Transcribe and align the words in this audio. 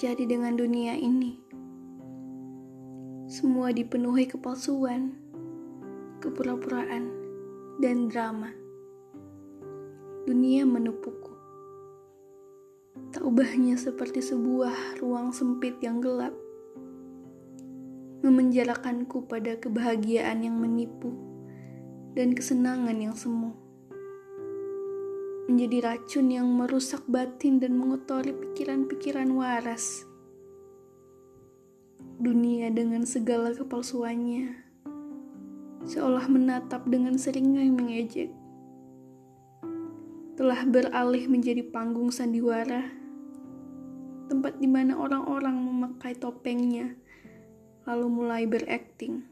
terjadi 0.00 0.24
dengan 0.36 0.56
dunia 0.56 0.96
ini. 0.96 1.36
Semua 3.28 3.68
dipenuhi 3.68 4.24
kepalsuan, 4.24 5.12
kepura-puraan, 6.24 7.04
dan 7.84 8.08
drama. 8.08 8.48
Dunia 10.24 10.64
menepukku. 10.64 11.36
Tak 13.12 13.20
ubahnya 13.20 13.76
seperti 13.76 14.24
sebuah 14.24 15.04
ruang 15.04 15.36
sempit 15.36 15.76
yang 15.84 16.00
gelap. 16.00 16.32
Memenjarakanku 18.24 19.28
pada 19.28 19.60
kebahagiaan 19.60 20.48
yang 20.48 20.56
menipu 20.56 21.12
dan 22.16 22.32
kesenangan 22.32 22.96
yang 22.96 23.12
semu 23.12 23.52
menjadi 25.50 25.82
racun 25.82 26.30
yang 26.30 26.46
merusak 26.46 27.02
batin 27.10 27.58
dan 27.58 27.74
mengotori 27.74 28.30
pikiran-pikiran 28.30 29.34
waras. 29.34 30.06
Dunia 32.22 32.70
dengan 32.70 33.02
segala 33.02 33.50
kepalsuannya 33.50 34.70
seolah 35.90 36.30
menatap 36.30 36.86
dengan 36.86 37.18
seringai 37.18 37.66
mengejek. 37.66 38.30
Telah 40.38 40.62
beralih 40.70 41.26
menjadi 41.26 41.66
panggung 41.66 42.14
sandiwara, 42.14 42.86
tempat 44.30 44.54
di 44.62 44.70
mana 44.70 44.94
orang-orang 45.02 45.58
memakai 45.58 46.14
topengnya 46.14 46.94
lalu 47.90 48.06
mulai 48.06 48.46
berakting. 48.46 49.26